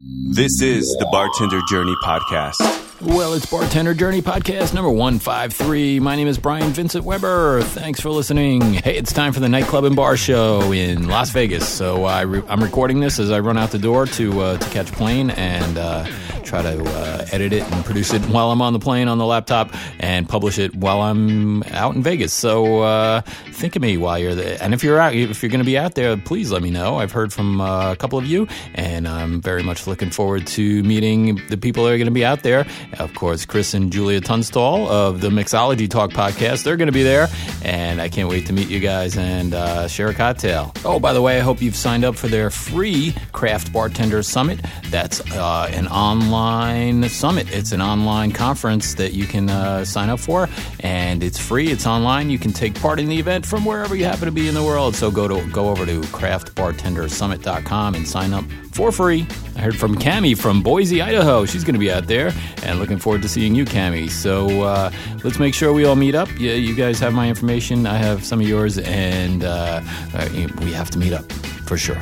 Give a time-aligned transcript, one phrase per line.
[0.00, 2.87] This is the Bartender Journey Podcast.
[3.00, 6.00] Well, it's Bartender Journey Podcast number 153.
[6.00, 7.62] My name is Brian Vincent Weber.
[7.62, 8.60] Thanks for listening.
[8.74, 11.68] Hey, it's time for the Nightclub and Bar Show in Las Vegas.
[11.68, 14.90] So I I'm recording this as I run out the door to, uh, to catch
[14.90, 16.06] a plane and uh,
[16.42, 19.26] try to uh, edit it and produce it while I'm on the plane on the
[19.26, 22.32] laptop and publish it while I'm out in Vegas.
[22.32, 23.20] So uh,
[23.52, 24.58] think of me while you're there.
[24.60, 26.96] And if you're out, if you're going to be out there, please let me know.
[26.96, 30.82] I've heard from uh, a couple of you, and I'm very much looking forward to
[30.82, 32.66] meeting the people that are going to be out there.
[32.98, 37.02] Of course, Chris and Julia Tunstall of the Mixology Talk podcast, they're going to be
[37.02, 37.28] there,
[37.62, 40.72] and I can't wait to meet you guys and uh, share a cocktail.
[40.84, 44.60] Oh, by the way, I hope you've signed up for their free Craft Bartender Summit.
[44.90, 47.52] That's uh, an online summit.
[47.52, 50.48] It's an online conference that you can uh, sign up for,
[50.80, 51.68] and it's free.
[51.68, 52.30] It's online.
[52.30, 54.64] You can take part in the event from wherever you happen to be in the
[54.64, 54.94] world.
[54.94, 58.44] So go to go over to craftbartendersummit.com and sign up
[58.78, 59.26] for free.
[59.56, 61.44] I heard from Cami from Boise, Idaho.
[61.44, 62.32] She's going to be out there,
[62.62, 64.08] and looking forward to seeing you, Cami.
[64.08, 64.92] So uh,
[65.24, 66.28] let's make sure we all meet up.
[66.38, 67.86] Yeah, you guys have my information.
[67.86, 69.80] I have some of yours, and uh,
[70.60, 71.30] we have to meet up
[71.66, 71.98] for sure.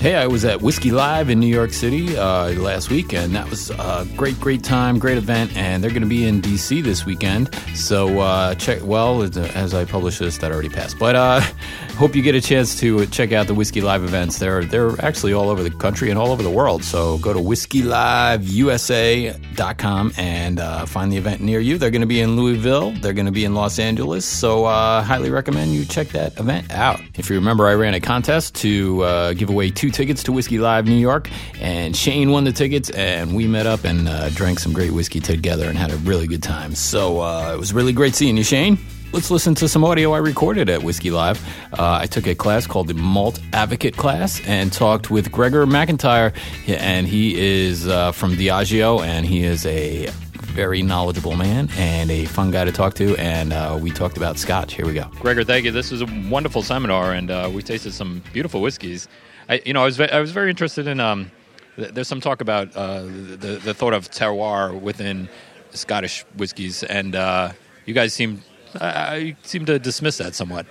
[0.00, 3.50] Hey, I was at Whiskey Live in New York City uh, last week, and that
[3.50, 5.56] was a great, great time, great event.
[5.56, 7.52] And they're going to be in DC this weekend.
[7.74, 8.78] So uh, check.
[8.84, 11.00] Well, as I publish this, that already passed.
[11.00, 11.40] But uh,
[11.96, 14.38] hope you get a chance to check out the Whiskey Live events.
[14.38, 16.84] They're they're actually all over the country and all over the world.
[16.84, 21.76] So go to whiskeyliveusa.com and uh, find the event near you.
[21.76, 22.92] They're going to be in Louisville.
[22.92, 24.24] They're going to be in Los Angeles.
[24.24, 27.00] So uh, highly recommend you check that event out.
[27.16, 30.58] If you remember, I ran a contest to uh, give away two tickets to Whiskey
[30.58, 34.58] Live New York, and Shane won the tickets, and we met up and uh, drank
[34.58, 36.74] some great whiskey together and had a really good time.
[36.74, 38.78] So uh, it was really great seeing you, Shane.
[39.10, 41.42] Let's listen to some audio I recorded at Whiskey Live.
[41.72, 46.34] Uh, I took a class called the Malt Advocate class and talked with Gregor McIntyre,
[46.68, 50.10] and he is uh, from Diageo, and he is a
[50.58, 53.16] very knowledgeable man and a fun guy to talk to.
[53.16, 54.74] And uh, we talked about scotch.
[54.74, 55.04] Here we go.
[55.20, 55.70] Gregor, thank you.
[55.70, 59.08] This was a wonderful seminar, and uh, we tasted some beautiful whiskeys.
[59.48, 61.00] I, you know, I was ve- I was very interested in.
[61.00, 61.30] Um,
[61.76, 65.28] th- there's some talk about uh, the the thought of terroir within
[65.70, 67.52] Scottish whiskeys, and uh,
[67.86, 68.42] you guys seem
[68.74, 70.66] I seem to dismiss that somewhat.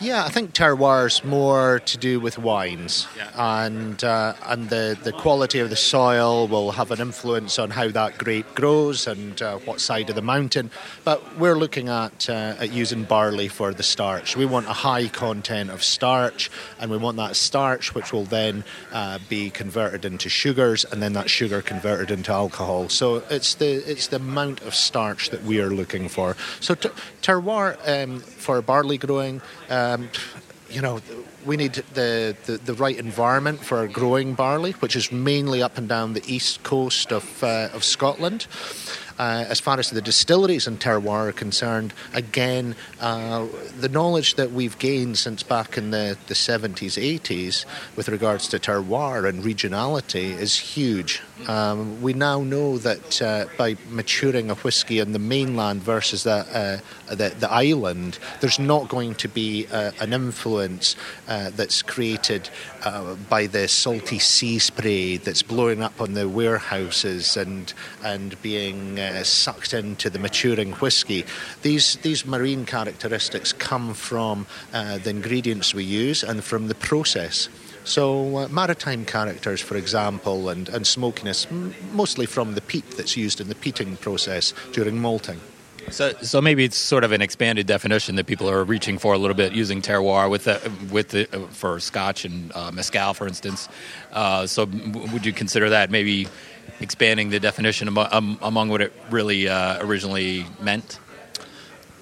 [0.00, 3.30] Yeah, I think terroir's more to do with wines, yeah.
[3.64, 7.88] and uh, and the, the quality of the soil will have an influence on how
[7.88, 10.70] that grape grows and uh, what side of the mountain.
[11.02, 14.36] But we're looking at uh, at using barley for the starch.
[14.36, 16.48] We want a high content of starch,
[16.78, 21.14] and we want that starch which will then uh, be converted into sugars, and then
[21.14, 22.88] that sugar converted into alcohol.
[22.88, 26.36] So it's the it's the amount of starch that we are looking for.
[26.60, 29.42] So t- terroir um, for barley growing.
[29.88, 30.10] Um,
[30.70, 31.00] you know,
[31.46, 35.88] we need the, the, the, right environment for growing barley, which is mainly up and
[35.88, 38.46] down the east coast of, uh, of Scotland.
[39.18, 43.46] Uh, as far as the distilleries in terroir are concerned, again, uh,
[43.78, 47.64] the knowledge that we've gained since back in the, the 70s, 80s
[47.96, 51.20] with regards to terroir and regionality is huge.
[51.46, 56.32] Um, we now know that uh, by maturing a whisky in the mainland versus the,
[57.10, 60.96] uh, the, the, island, there's not going to be uh, an influence
[61.28, 62.50] uh, that's created
[63.28, 69.24] by the salty sea spray that's blowing up on the warehouses and, and being uh,
[69.24, 71.24] sucked into the maturing whisky.
[71.62, 77.48] These these marine characteristics come from uh, the ingredients we use and from the process.
[77.84, 83.16] So, uh, maritime characters, for example, and, and smokiness, m- mostly from the peat that's
[83.16, 85.40] used in the peating process during malting.
[85.90, 89.18] So, so maybe it's sort of an expanded definition that people are reaching for a
[89.18, 93.70] little bit, using terroir with the, with the, for Scotch and uh, mezcal, for instance.
[94.12, 96.28] Uh, so, would you consider that maybe
[96.80, 100.98] expanding the definition among, um, among what it really uh, originally meant?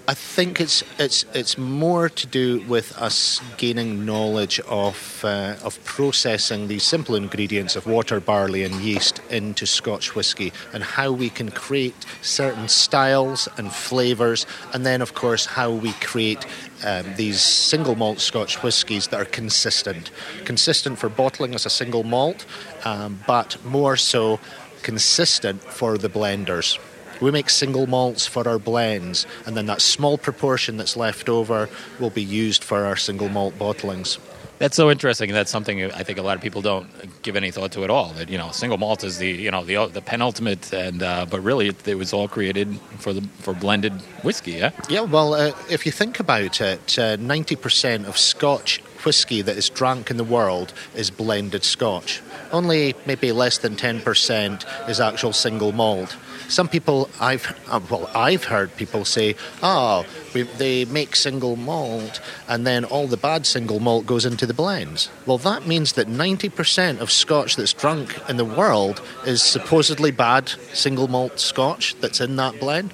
[0.08, 5.82] I think it's it's it's more to do with us gaining knowledge of uh, of
[5.84, 11.28] processing these simple ingredients of water, barley, and yeast into Scotch whisky, and how we
[11.28, 16.47] can create certain styles and flavors, and then of course how we create
[16.84, 20.12] um, these single malt Scotch whiskies that are consistent,
[20.44, 22.47] consistent for bottling as a single malt,
[22.84, 24.38] um, but more so
[24.82, 26.78] consistent for the blenders.
[27.21, 31.68] We make single malts for our blends, and then that small proportion that's left over
[31.98, 34.18] will be used for our single malt bottlings.
[34.59, 35.33] That's so interesting.
[35.33, 36.89] That's something I think a lot of people don't
[37.22, 38.13] give any thought to at all.
[38.15, 41.41] That you know, single malt is the you know the the penultimate, and uh, but
[41.41, 43.92] really it, it, was all created for the for blended
[44.22, 44.53] whiskey.
[44.53, 44.71] Yeah.
[44.89, 45.03] Yeah.
[45.03, 49.70] Well, uh, if you think about it, uh, ninety percent of Scotch whisky that is
[49.70, 52.20] drank in the world is blended Scotch.
[52.53, 56.16] Only maybe less than 10% is actual single malt.
[56.48, 62.20] Some people, I've uh, well, I've heard people say, "Oh, we, they make single malt,
[62.47, 66.06] and then all the bad single malt goes into the blends." Well, that means that
[66.06, 72.20] 90% of Scotch that's drunk in the world is supposedly bad single malt Scotch that's
[72.20, 72.92] in that blend.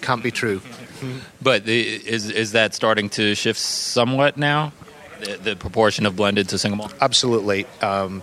[0.00, 0.62] Can't be true.
[1.42, 4.72] But is is that starting to shift somewhat now?
[5.20, 6.94] The, the proportion of blended to single malt.
[7.00, 7.66] Absolutely.
[7.80, 8.22] Um,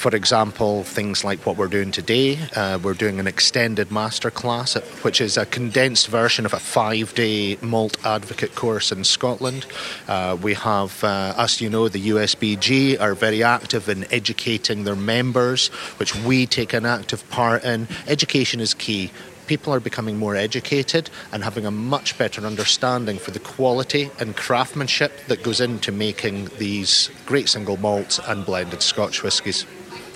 [0.00, 4.80] for example, things like what we're doing today, uh, we're doing an extended masterclass, uh,
[5.02, 9.66] which is a condensed version of a five day malt advocate course in Scotland.
[10.08, 14.96] Uh, we have, uh, as you know, the USBG are very active in educating their
[14.96, 15.68] members,
[15.98, 17.86] which we take an active part in.
[18.06, 19.10] Education is key
[19.50, 24.36] people are becoming more educated and having a much better understanding for the quality and
[24.36, 29.66] craftsmanship that goes into making these great single malts and blended Scotch whiskies.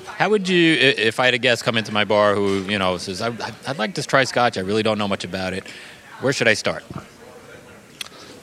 [0.07, 2.97] How would you, if I had a guest come into my bar who, you know,
[2.97, 5.65] says, I'd like to try Scotch, I really don't know much about it,
[6.21, 6.85] where should I start?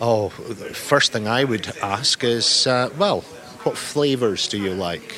[0.01, 3.21] Oh, the first thing I would ask is, uh, well,
[3.63, 5.13] what flavours do you like?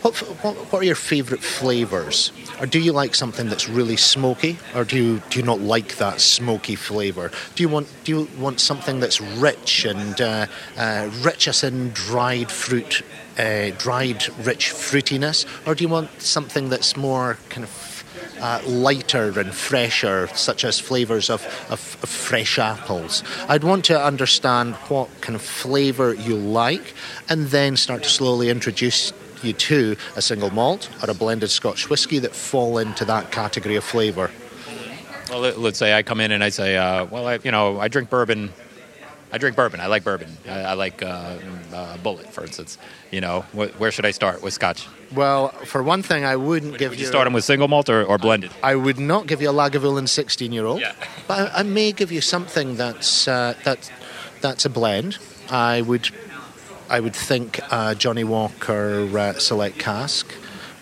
[0.00, 2.32] What, what, what, are your favourite flavours?
[2.60, 5.96] Or do you like something that's really smoky, or do you do you not like
[5.96, 7.30] that smoky flavour?
[7.54, 10.46] Do you want do you want something that's rich and uh,
[10.76, 13.02] uh, rich as in dried fruit,
[13.38, 17.89] uh, dried rich fruitiness, or do you want something that's more kind of
[18.40, 23.22] uh, lighter and fresher, such as flavours of, of, of, fresh apples.
[23.48, 26.94] I'd want to understand what kind of flavour you like
[27.28, 29.12] and then start to slowly introduce
[29.42, 33.76] you to a single malt or a blended Scotch whisky that fall into that category
[33.76, 34.30] of flavour.
[35.30, 37.88] Well, let's say I come in and I say, uh, well, I, you know, I
[37.88, 38.52] drink bourbon.
[39.32, 39.80] I drink bourbon.
[39.80, 40.36] I like bourbon.
[40.48, 41.06] I, I like uh,
[41.72, 42.78] uh, Bulleit, for instance.
[43.12, 44.88] You know, wh- where should I start with Scotch?
[45.14, 47.04] Well, for one thing, I wouldn't would, give would you.
[47.04, 48.50] you start them with single malt or, or blended?
[48.62, 50.94] I would not give you a Lagavulin 16 year old, Yeah.
[51.28, 53.90] but I, I may give you something that's uh, that
[54.40, 55.18] that's a blend.
[55.50, 56.10] I would
[56.88, 60.26] I would think uh, Johnnie Walker uh, Select Cask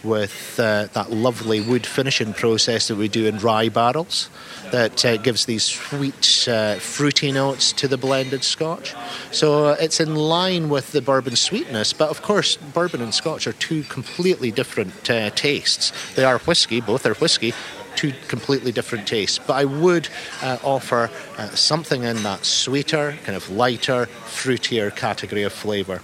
[0.08, 4.31] with uh, that lovely wood finishing process that we do in rye barrels
[4.72, 8.94] that uh, gives these sweet, uh, fruity notes to the blended scotch.
[9.31, 13.46] So uh, it's in line with the bourbon sweetness, but of course, bourbon and scotch
[13.46, 15.93] are two completely different uh, tastes.
[16.14, 17.52] They are whiskey, both are whiskey,
[17.96, 19.38] two completely different tastes.
[19.38, 20.08] But I would
[20.43, 26.00] uh, offer uh, something in that sweeter, kind of lighter, fruitier category of flavour.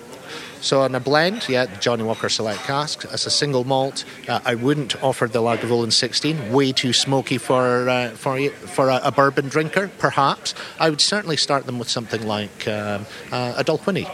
[0.64, 3.04] So on a blend, yeah, Johnnie Walker Select Cask.
[3.12, 6.50] As a single malt, uh, I wouldn't offer the Lagavulin 16.
[6.52, 10.54] Way too smoky for uh, for for a, a, bourbon drinker, perhaps.
[10.80, 14.08] I would certainly start them with something like um, uh, a Dalwhinnie.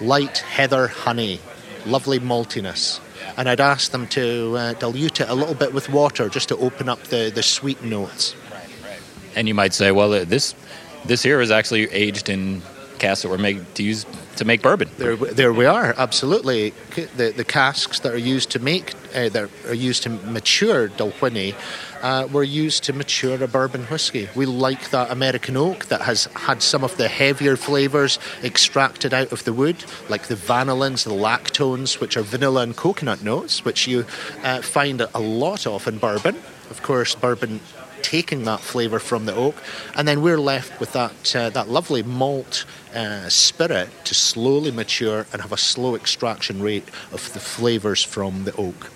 [0.00, 1.38] Light heather honey,
[1.86, 2.98] lovely maltiness
[3.36, 6.56] and I'd ask them to uh, dilute it a little bit with water just to
[6.56, 8.34] open up the, the sweet notes.
[8.50, 9.00] Right, right.
[9.36, 10.56] And you might say, well, uh, this
[11.04, 12.62] this here is actually aged in
[13.02, 14.06] casks that were made to use
[14.36, 14.88] to make bourbon.
[14.96, 15.94] There, there we are.
[16.06, 16.72] Absolutely,
[17.16, 21.54] the the casks that are used to make uh, that are used to mature Dalwhinnie
[22.02, 24.28] uh, were used to mature a bourbon whiskey.
[24.34, 29.32] We like that American oak that has had some of the heavier flavours extracted out
[29.32, 33.86] of the wood, like the vanillins, the lactones, which are vanilla and coconut notes, which
[33.86, 34.04] you
[34.42, 36.36] uh, find a lot of in bourbon.
[36.70, 37.60] Of course, bourbon
[38.02, 39.56] taking that flavour from the oak,
[39.96, 45.26] and then we're left with that uh, that lovely malt uh, spirit to slowly mature
[45.32, 48.90] and have a slow extraction rate of the flavours from the oak.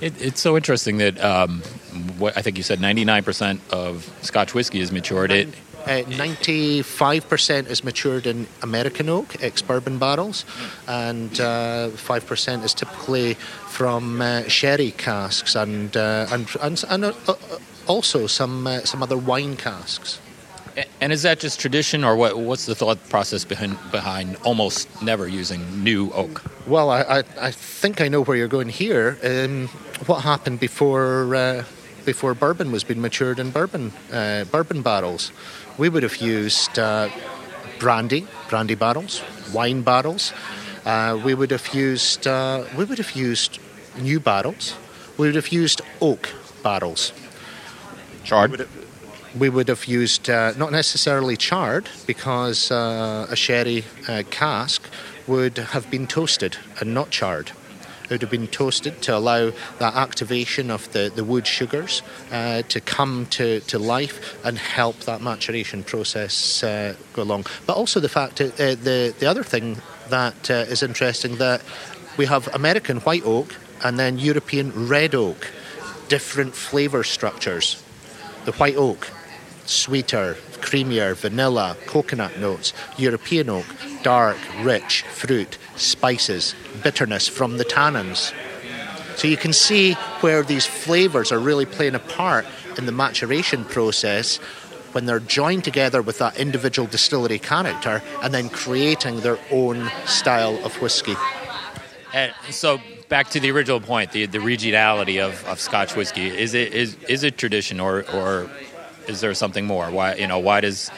[0.00, 1.62] It, it's so interesting that um,
[2.18, 5.30] what I think you said 99% of Scotch whiskey is matured.
[5.32, 5.48] It,
[5.86, 10.44] uh, 95% is matured in American oak, ex bourbon barrels,
[10.88, 13.34] and uh, 5% is typically
[13.68, 17.34] from uh, sherry casks and, uh, and, and, and uh,
[17.86, 20.20] also some, uh, some other wine casks.
[21.00, 25.28] And is that just tradition, or what, what's the thought process behind, behind almost never
[25.28, 26.42] using new oak?
[26.66, 29.16] Well, I, I, I think I know where you're going here.
[29.22, 29.68] Um,
[30.06, 31.64] what happened before uh,
[32.04, 35.30] before bourbon was being matured in bourbon uh, bourbon barrels?
[35.78, 37.08] We would have used uh,
[37.78, 39.22] brandy, brandy barrels,
[39.52, 40.32] wine barrels.
[40.84, 43.58] Uh, we would have used uh, we would have used
[43.98, 44.74] new barrels.
[45.18, 46.30] We would have used oak
[46.62, 47.12] barrels.
[48.24, 48.66] Charred
[49.38, 54.88] we would have used uh, not necessarily charred because uh, a sherry uh, cask
[55.26, 57.50] would have been toasted and not charred.
[58.04, 62.62] It would have been toasted to allow that activation of the, the wood sugars uh,
[62.62, 67.46] to come to, to life and help that maturation process uh, go along.
[67.66, 69.78] But also the fact that uh, the, the other thing
[70.10, 71.62] that is interesting that
[72.18, 75.50] we have American white oak and then European red oak,
[76.08, 77.83] different flavour structures.
[78.44, 79.10] The white oak,
[79.66, 82.72] sweeter, creamier, vanilla, coconut notes.
[82.98, 83.66] European oak,
[84.02, 88.32] dark, rich, fruit, spices, bitterness from the tannins.
[89.16, 92.46] So you can see where these flavours are really playing a part
[92.76, 94.36] in the maturation process
[94.92, 100.62] when they're joined together with that individual distillery character and then creating their own style
[100.64, 101.16] of whiskey.
[102.12, 106.26] And so back to the original point, the, the regionality of, of Scotch whiskey.
[106.26, 108.50] Is it is is it tradition or or
[109.08, 109.90] is there something more?
[109.90, 110.90] Why you know why does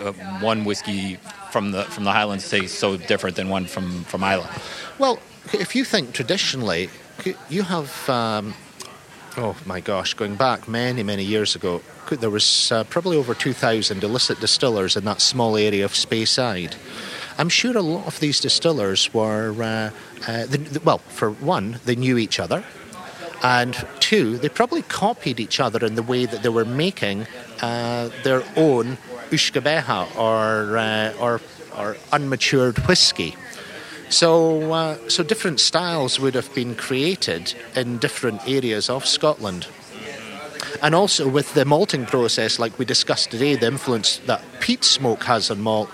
[0.00, 1.16] uh, one whiskey
[1.50, 4.48] from the from the Highlands taste so different than one from from Islay?
[4.98, 5.18] Well,
[5.52, 6.90] if you think traditionally,
[7.48, 8.08] you have.
[8.08, 8.54] Um,
[9.36, 14.02] oh my gosh, going back many, many years ago, there was uh, probably over 2,000
[14.02, 16.74] illicit distillers in that small area of Speyside.
[17.40, 21.80] I'm sure a lot of these distillers were, uh, uh, the, the, well, for one,
[21.86, 22.62] they knew each other.
[23.42, 27.26] And two, they probably copied each other in the way that they were making
[27.62, 28.98] uh, their own
[29.30, 31.40] Beatha or, uh, or,
[31.78, 33.34] or unmatured whiskey.
[34.10, 39.66] So, uh, so different styles would have been created in different areas of Scotland.
[40.82, 45.24] And also with the malting process, like we discussed today, the influence that peat smoke
[45.24, 45.88] has on malt,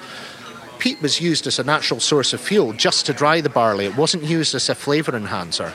[0.78, 3.86] peat was used as a natural source of fuel just to dry the barley.
[3.86, 5.72] It wasn't used as a flavour enhancer.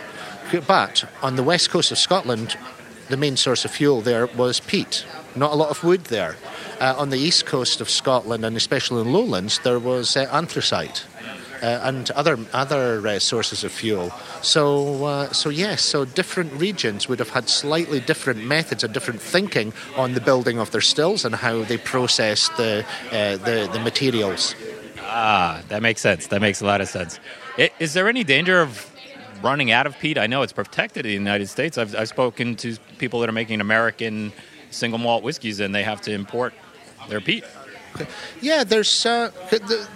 [0.68, 2.58] But on the west coast of Scotland,
[3.10, 5.06] the main source of fuel there was peat.
[5.36, 6.36] Not a lot of wood there.
[6.80, 11.06] Uh, on the east coast of Scotland and especially in lowlands, there was uh, anthracite.
[11.62, 14.12] Uh, and other other uh, sources of fuel.
[14.42, 19.22] So uh, so yes, so different regions would have had slightly different methods and different
[19.22, 23.80] thinking on the building of their stills and how they processed the uh, the, the
[23.80, 24.56] materials.
[25.14, 26.28] Ah, that makes sense.
[26.28, 27.20] That makes a lot of sense.
[27.80, 28.90] Is there any danger of
[29.44, 30.18] running out of peat?
[30.18, 31.78] I know it's protected in the United States.
[31.78, 34.32] I've, I've spoken to people that are making American
[34.70, 36.54] single malt whiskeys, and they have to import
[37.10, 37.44] their peat.
[38.40, 39.32] Yeah, there's uh,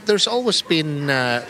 [0.06, 1.46] there's always been uh,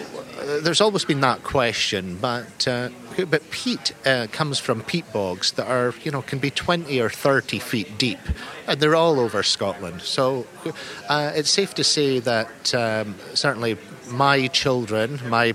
[0.46, 2.90] there's always been that question, but uh,
[3.30, 7.10] but peat uh, comes from peat bogs that are you know can be 20 or
[7.10, 8.20] 30 feet deep,
[8.68, 10.02] and they're all over Scotland.
[10.02, 10.46] So
[11.10, 13.78] uh, it's safe to say that um, certainly
[14.10, 15.54] my children, my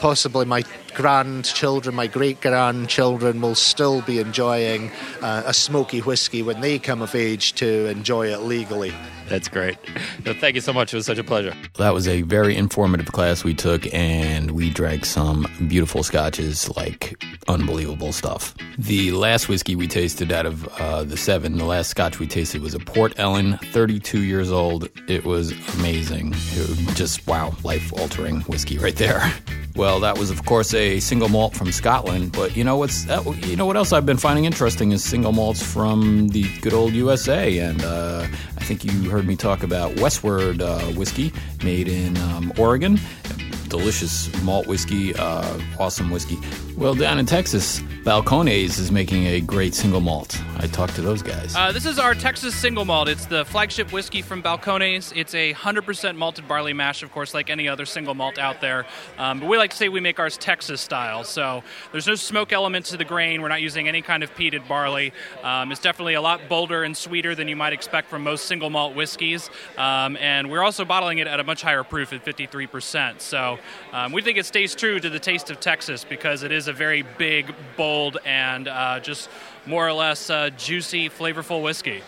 [0.00, 0.64] possibly my
[0.94, 7.02] grandchildren, my great grandchildren will still be enjoying uh, a smoky whiskey when they come
[7.02, 8.92] of age to enjoy it legally.
[9.28, 9.76] That's great.
[10.24, 10.92] thank you so much.
[10.92, 11.54] It was such a pleasure.
[11.76, 17.14] That was a very informative class we took, and we drank some beautiful scotches, like
[17.48, 18.54] unbelievable stuff.
[18.76, 22.60] The last whiskey we tasted out of uh, the seven, the last scotch we tasted
[22.60, 24.88] was a Port Ellen, 32 years old.
[25.08, 26.34] It was amazing.
[26.52, 29.32] It was just, wow, life altering whiskey right there.
[29.76, 32.30] Well, that was, of course, a single malt from Scotland.
[32.30, 35.32] But you know what's uh, you know what else I've been finding interesting is single
[35.32, 38.26] malts from the good old USA, and uh,
[38.64, 42.98] I think you heard me talk about Westward uh, whiskey made in um, Oregon.
[43.68, 46.38] Delicious malt whiskey, uh, awesome whiskey.
[46.74, 50.38] Well, down in Texas, Balcones is making a great single malt.
[50.58, 51.56] I talked to those guys.
[51.56, 53.08] Uh, this is our Texas single malt.
[53.08, 55.10] It's the flagship whiskey from Balcones.
[55.16, 58.86] It's a 100% malted barley mash, of course, like any other single malt out there.
[59.16, 61.24] Um, but we like to say we make ours Texas style.
[61.24, 63.40] So there's no smoke element to the grain.
[63.40, 65.12] We're not using any kind of peated barley.
[65.42, 68.70] Um, it's definitely a lot bolder and sweeter than you might expect from most single
[68.70, 69.50] malt whiskeys.
[69.76, 73.20] Um, and we're also bottling it at a much higher proof at 53%.
[73.20, 73.58] So
[73.92, 76.72] um, we think it stays true to the taste of Texas because it is a
[76.72, 79.28] very big, bold, and uh, just
[79.66, 82.00] more or less uh, juicy, flavorful whiskey.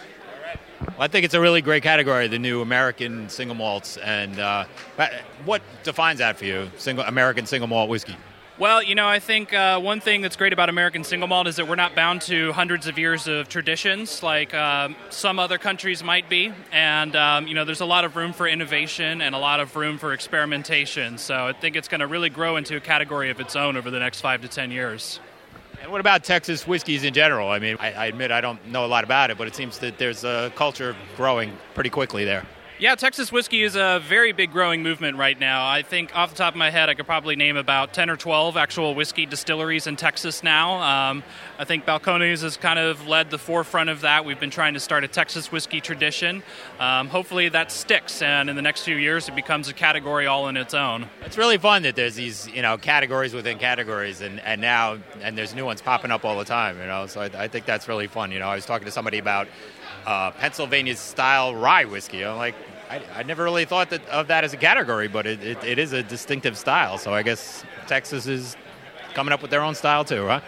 [0.81, 3.97] Well, I think it's a really great category, the new American single malts.
[3.97, 4.67] And uh,
[5.45, 8.15] what defines that for you, single American single malt whiskey?
[8.59, 11.57] Well, you know, I think uh, one thing that's great about American single malt is
[11.57, 16.03] that we're not bound to hundreds of years of traditions like um, some other countries
[16.03, 16.51] might be.
[16.73, 19.77] And, um, you know, there's a lot of room for innovation and a lot of
[19.77, 21.19] room for experimentation.
[21.19, 23.91] So I think it's going to really grow into a category of its own over
[23.91, 25.21] the next five to ten years.
[25.83, 27.51] And what about Texas whiskeys in general?
[27.51, 29.81] I mean, I, I admit I don't know a lot about it, but it seems
[29.81, 32.47] that there's a culture growing pretty quickly there.
[32.79, 35.67] Yeah, Texas whiskey is a very big growing movement right now.
[35.67, 38.19] I think off the top of my head, I could probably name about 10 or
[38.19, 40.83] 12 actual whiskey distilleries in Texas now.
[40.83, 41.23] Um,
[41.59, 44.27] I think Balcones has kind of led the forefront of that.
[44.27, 46.43] We've been trying to start a Texas whiskey tradition.
[46.79, 50.47] Um, hopefully that sticks, and in the next few years, it becomes a category all
[50.49, 51.09] in its own.
[51.25, 55.39] It's really fun that there's these, you know, categories within categories, and, and now, and
[55.39, 57.89] there's new ones popping up all the time, you know, so I, I think that's
[57.89, 58.33] really fun.
[58.33, 59.49] You know, I was talking to somebody about
[60.07, 62.25] uh, Pennsylvania style rye whiskey.
[62.25, 62.55] I'm like,
[62.91, 65.79] I, I never really thought that, of that as a category, but it, it, it
[65.79, 66.99] is a distinctive style.
[66.99, 68.57] So I guess Texas is
[69.15, 70.41] coming up with their own style too, huh?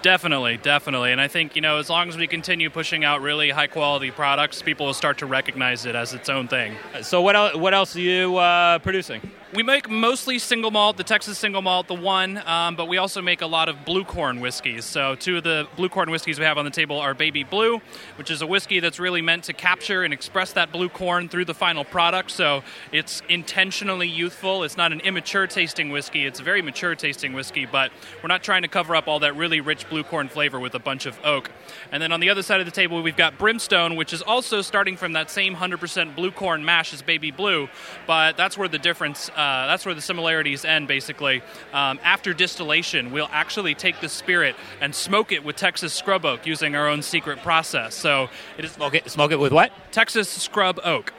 [0.00, 1.10] Definitely, definitely.
[1.10, 4.12] And I think, you know, as long as we continue pushing out really high quality
[4.12, 6.76] products, people will start to recognize it as its own thing.
[7.02, 9.20] So what else, what else are you uh, producing?
[9.54, 13.22] We make mostly single malt, the Texas single malt, the one, um, but we also
[13.22, 14.84] make a lot of blue corn whiskeys.
[14.84, 17.80] So, two of the blue corn whiskeys we have on the table are Baby Blue,
[18.16, 21.46] which is a whiskey that's really meant to capture and express that blue corn through
[21.46, 22.30] the final product.
[22.30, 22.62] So,
[22.92, 24.64] it's intentionally youthful.
[24.64, 27.90] It's not an immature tasting whiskey, it's a very mature tasting whiskey, but
[28.22, 30.78] we're not trying to cover up all that really rich blue corn flavor with a
[30.78, 31.50] bunch of oak.
[31.90, 34.60] And then on the other side of the table, we've got Brimstone, which is also
[34.60, 37.70] starting from that same 100% blue corn mash as Baby Blue,
[38.06, 41.42] but that's where the difference uh, that's where the similarities end, basically.
[41.72, 46.44] Um, after distillation, we'll actually take the spirit and smoke it with Texas scrub oak
[46.44, 47.94] using our own secret process.
[47.94, 49.70] So it is smoke it, smoke it with what?
[49.92, 51.12] Texas scrub oak.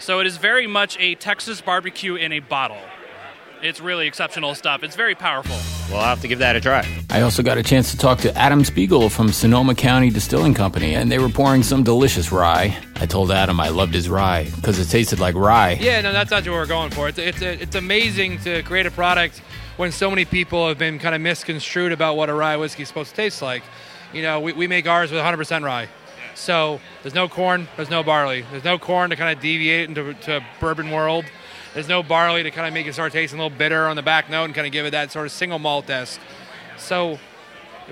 [0.00, 2.82] So it is very much a Texas barbecue in a bottle.
[3.62, 4.82] It's really exceptional stuff.
[4.82, 5.56] It's very powerful.
[5.90, 6.86] We'll have to give that a try.
[7.10, 10.94] I also got a chance to talk to Adam Spiegel from Sonoma County Distilling Company,
[10.94, 12.76] and they were pouring some delicious rye.
[12.96, 15.72] I told Adam I loved his rye because it tasted like rye.
[15.80, 17.08] Yeah, no, that's not what we're going for.
[17.08, 19.42] It's it's it's amazing to create a product
[19.76, 22.88] when so many people have been kind of misconstrued about what a rye whiskey is
[22.88, 23.62] supposed to taste like.
[24.14, 25.88] You know, we, we make ours with 100% rye.
[26.34, 28.44] So there's no corn, there's no barley.
[28.50, 31.24] There's no corn to kind of deviate into to bourbon world.
[31.74, 34.02] There's no barley to kind of make it start tasting a little bitter on the
[34.02, 36.20] back note and kind of give it that sort of single malt esque.
[36.76, 37.18] So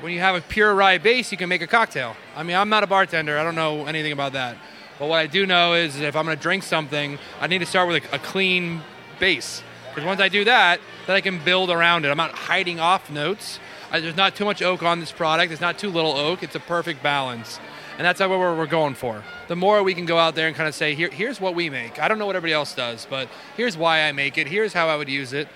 [0.01, 2.15] when you have a pure rye base, you can make a cocktail.
[2.37, 3.39] I mean, I'm not a bartender.
[3.39, 4.57] I don't know anything about that.
[4.99, 7.67] But what I do know is if I'm going to drink something, I need to
[7.67, 8.83] start with a, a clean
[9.19, 9.63] base.
[9.89, 12.11] Because once I do that, then I can build around it.
[12.11, 13.59] I'm not hiding off notes.
[13.91, 15.49] I, there's not too much oak on this product.
[15.49, 16.43] There's not too little oak.
[16.43, 17.59] It's a perfect balance
[18.01, 19.23] and that's what we're, we're going for.
[19.49, 21.69] The more we can go out there and kind of say, Here, here's what we
[21.69, 22.01] make.
[22.01, 23.29] I don't know what everybody else does, but
[23.59, 24.47] here's why I make it.
[24.47, 25.49] Here's how I would use it.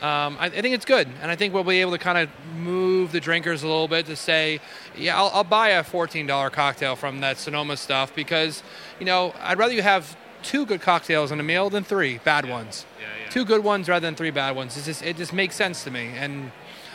[0.00, 2.28] Um, I, I, think it's good, and I think we'll be able to kind of
[2.56, 4.58] move the drinkers a little bit to say,
[4.96, 8.64] yeah, I'll, I'll buy a $14 cocktail from that Sonoma stuff because,
[8.98, 12.46] you know, I'd rather you have two good cocktails in a meal than three bad
[12.46, 12.52] yeah.
[12.52, 12.84] ones.
[13.00, 13.30] Yeah, yeah.
[13.30, 14.76] Two good ones rather than three bad ones.
[14.76, 16.50] It's just, it just makes sense to me, and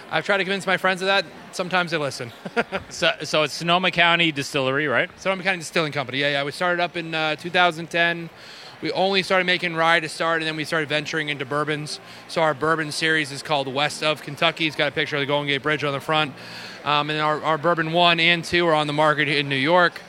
[0.10, 1.26] I've tried to convince my friends of that.
[1.52, 2.32] Sometimes they listen.
[2.90, 5.10] so, so it's Sonoma County Distillery, right?
[5.20, 6.20] Sonoma County Distilling Company.
[6.20, 6.44] Yeah, yeah.
[6.46, 8.30] We started up in uh, 2010.
[8.82, 12.00] We only started making rye to start, and then we started venturing into bourbons.
[12.30, 14.66] So our bourbon series is called West of Kentucky.
[14.66, 16.34] It's got a picture of the Golden Gate Bridge on the front.
[16.86, 20.00] Um, and our, our bourbon one and two are on the market in New York.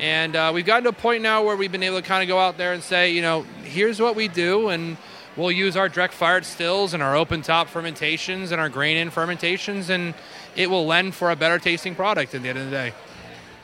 [0.00, 2.28] And uh, we've gotten to a point now where we've been able to kind of
[2.28, 4.96] go out there and say, you know, here's what we do, and
[5.36, 9.10] we'll use our direct fired stills and our open top fermentations and our grain in
[9.10, 10.14] fermentations, and
[10.54, 12.92] it will lend for a better tasting product at the end of the day.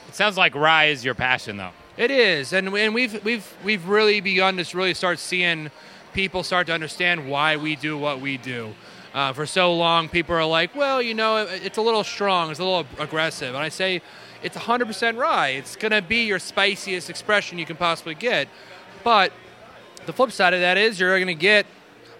[0.08, 1.70] It sounds like rye is your passion, though.
[1.96, 5.70] It is, and and we've we've we've really begun to really start seeing
[6.12, 8.74] people start to understand why we do what we do.
[9.14, 12.60] Uh, for so long, people are like, well, you know, it's a little strong, it's
[12.60, 14.00] a little aggressive, and I say,
[14.42, 15.50] it's 100% rye.
[15.50, 18.48] It's going to be your spiciest expression you can possibly get,
[19.04, 19.32] but
[20.06, 21.66] the flip side of that is you're going to get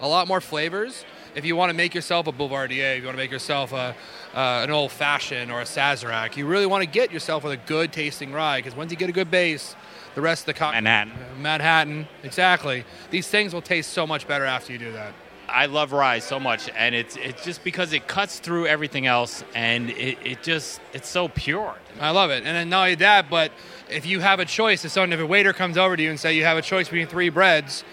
[0.00, 1.04] a lot more flavors.
[1.34, 3.94] If you want to make yourself a Boulevardier, if you want to make yourself a,
[4.34, 7.56] uh, an old fashioned or a Sazerac, you really want to get yourself with a
[7.68, 9.74] good tasting rye because once you get a good base,
[10.14, 10.82] the rest of the cocktail.
[10.82, 11.12] Manhattan.
[11.40, 12.84] Manhattan, exactly.
[13.10, 15.14] These things will taste so much better after you do that.
[15.52, 19.44] I love rye so much, and it's it's just because it cuts through everything else,
[19.54, 21.74] and it, it just it's so pure.
[22.00, 23.52] I love it, and then not only that, but
[23.90, 26.18] if you have a choice, if someone if a waiter comes over to you and
[26.18, 27.84] say you have a choice between three breads,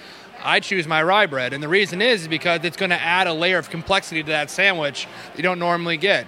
[0.41, 3.33] I choose my rye bread, and the reason is because it's going to add a
[3.33, 6.27] layer of complexity to that sandwich you don't normally get.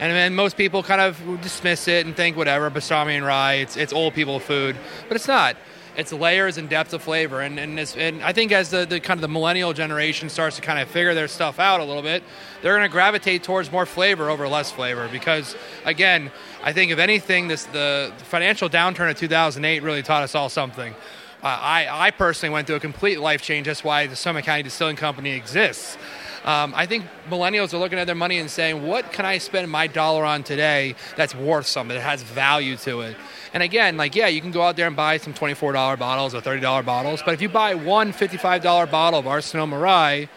[0.00, 3.76] And then most people kind of dismiss it and think whatever pastrami and rye, it's
[3.76, 4.76] it's old people food,
[5.08, 5.56] but it's not
[5.96, 7.40] it's layers and depth of flavor.
[7.40, 10.62] And and, and I think as the, the kind of the millennial generation starts to
[10.62, 12.22] kind of figure their stuff out a little bit,
[12.62, 15.08] they're going to gravitate towards more flavor over less flavor.
[15.10, 16.30] Because again,
[16.62, 20.94] I think if anything, this the financial downturn of 2008 really taught us all something.
[21.42, 23.66] Uh, I, I personally went through a complete life change.
[23.66, 25.98] That's why the Sonoma County Distilling Company exists.
[26.44, 29.70] Um, I think millennials are looking at their money and saying, what can I spend
[29.70, 33.16] my dollar on today that's worth something, that has value to it?
[33.54, 36.40] And again, like, yeah, you can go out there and buy some $24 bottles or
[36.40, 40.28] $30 bottles, but if you buy one $55 bottle of Sonoma Rye,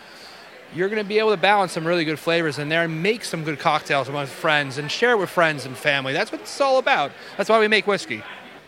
[0.75, 3.23] you're going to be able to balance some really good flavors in there and make
[3.23, 6.13] some good cocktails with friends and share it with friends and family.
[6.13, 7.11] That's what it's all about.
[7.37, 8.21] That's why we make whiskey.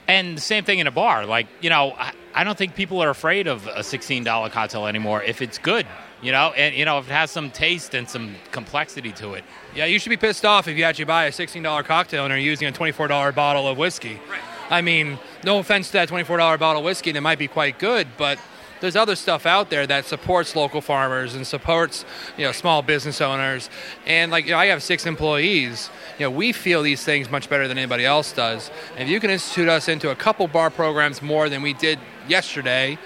[0.08, 1.26] And the same thing in a bar.
[1.26, 5.22] Like, you know, I, I don't think people are afraid of a $16 cocktail anymore
[5.22, 5.86] if it's good,
[6.22, 9.44] you know, and, you know, if it has some taste and some complexity to it.
[9.76, 12.38] Yeah, you should be pissed off if you actually buy a $16 cocktail and are
[12.38, 14.20] using a $24 bottle of whiskey.
[14.30, 14.42] Right.
[14.70, 18.08] I mean, no offense to that $24 bottle of whiskey, that might be quite good,
[18.18, 18.40] but
[18.80, 22.06] there's other stuff out there that supports local farmers and supports
[22.38, 23.70] you know small business owners.
[24.06, 25.90] And like you know, I have six employees.
[26.20, 28.72] You know, we feel these things much better than anybody else does.
[28.96, 32.00] And if you can institute us into a couple bar programs more than we did
[32.28, 32.98] yesterday,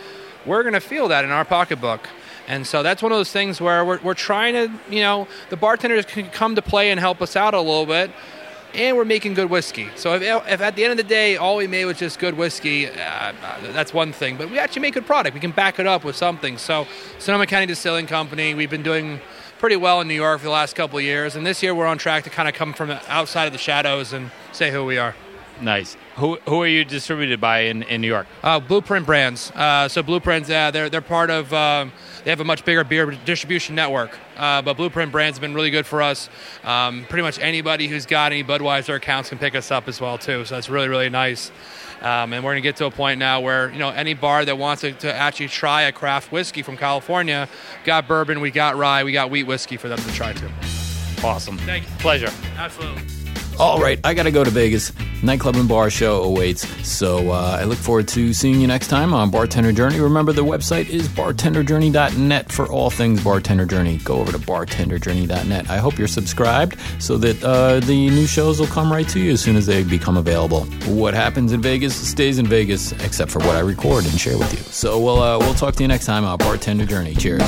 [0.45, 2.07] we're going to feel that in our pocketbook.
[2.51, 5.55] And so that's one of those things where we're, we're trying to, you know, the
[5.55, 8.11] bartenders can come to play and help us out a little bit
[8.73, 9.87] and we're making good whiskey.
[9.95, 12.35] So if, if, at the end of the day all we made was just good
[12.37, 13.33] whiskey, uh,
[13.71, 14.35] that's one thing.
[14.35, 15.33] But we actually make good product.
[15.33, 16.57] We can back it up with something.
[16.57, 16.87] So
[17.19, 19.21] Sonoma County Distilling Company, we've been doing
[19.59, 21.97] pretty well in New York for the last couple years, and this year we're on
[21.97, 25.15] track to kind of come from outside of the shadows and say who we are.
[25.61, 25.95] Nice.
[26.15, 28.27] Who who are you distributed by in, in New York?
[28.43, 29.49] Uh, Blueprint Brands.
[29.51, 31.53] Uh, so Blueprint's uh, they're they're part of.
[31.53, 31.91] Um,
[32.23, 35.71] they have a much bigger beer distribution network, uh, but Blueprint Brands have been really
[35.71, 36.29] good for us.
[36.63, 40.17] Um, pretty much anybody who's got any Budweiser accounts can pick us up as well
[40.17, 40.45] too.
[40.45, 41.49] So that's really really nice.
[42.01, 44.43] Um, and we're going to get to a point now where you know any bar
[44.43, 47.47] that wants to, to, actually try a craft whiskey from California,
[47.85, 50.49] got bourbon, we got rye, we got wheat whiskey for them to try too.
[51.23, 51.59] Awesome.
[51.59, 51.91] Thank you.
[51.99, 52.31] Pleasure.
[52.57, 53.03] Absolutely.
[53.59, 54.91] All right, I got to go to Vegas.
[55.23, 56.67] Nightclub and bar show awaits.
[56.87, 59.99] So uh, I look forward to seeing you next time on Bartender Journey.
[59.99, 63.97] Remember, the website is bartenderjourney.net for all things Bartender Journey.
[63.97, 65.69] Go over to bartenderjourney.net.
[65.69, 69.31] I hope you're subscribed so that uh, the new shows will come right to you
[69.31, 70.65] as soon as they become available.
[70.87, 74.51] What happens in Vegas stays in Vegas, except for what I record and share with
[74.53, 74.59] you.
[74.71, 77.15] So we'll uh, we'll talk to you next time on Bartender Journey.
[77.15, 77.41] Cheers.